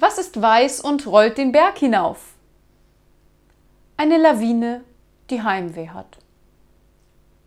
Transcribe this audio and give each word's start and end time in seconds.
Was 0.00 0.16
ist 0.16 0.40
weiß 0.40 0.80
und 0.80 1.06
rollt 1.06 1.36
den 1.36 1.52
Berg 1.52 1.76
hinauf? 1.76 2.32
Eine 3.98 4.16
Lawine, 4.16 4.82
die 5.28 5.42
Heimweh 5.42 5.90
hat. 5.90 6.16